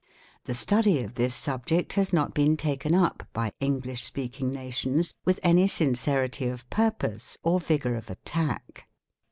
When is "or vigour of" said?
7.43-8.09